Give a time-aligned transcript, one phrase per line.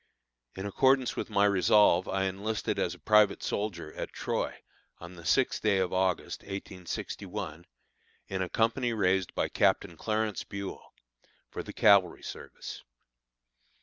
[0.55, 4.63] In accordance with my resolve I enlisted as a private soldier at Troy,
[4.97, 7.67] on the sixth day of August, 1861,
[8.27, 10.81] in a company raised by Captain Clarence Buel,
[11.51, 12.81] for the cavalry service.